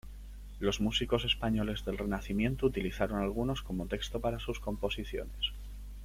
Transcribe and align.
Los 0.59 0.81
músicos 0.81 1.25
españoles 1.25 1.85
del 1.85 1.99
Renacimiento 1.99 2.65
utilizaron 2.65 3.21
algunos 3.21 3.61
como 3.61 3.85
texto 3.85 4.19
para 4.19 4.39
sus 4.39 4.59
composiciones. 4.59 5.51